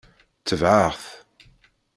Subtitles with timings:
[0.47, 1.05] Tebɛeɣ-t.